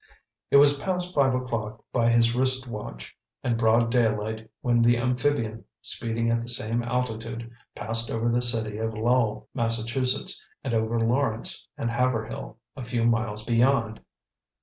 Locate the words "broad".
3.55-3.91